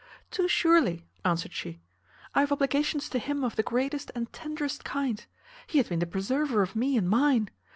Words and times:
"Too 0.31 0.47
surely," 0.47 1.05
answered 1.23 1.53
she, 1.53 1.79
"I 2.33 2.39
have 2.39 2.51
obligations 2.51 3.07
to 3.09 3.19
him 3.19 3.43
of 3.43 3.55
the 3.55 3.61
greatest 3.61 4.09
and 4.15 4.33
tenderest 4.33 4.83
kind. 4.83 5.23
He 5.67 5.77
hath 5.77 5.89
been 5.89 5.99
the 5.99 6.07
preserver 6.07 6.63
of 6.63 6.75
me 6.75 6.97
and 6.97 7.07
mine. 7.07 7.51